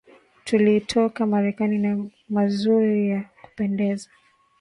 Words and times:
Tulitoka 0.45 1.25
Marekani 1.25 1.77
na 1.77 2.09
mazuri 2.29 3.09
za 3.09 3.29
kupendeza 3.41 4.09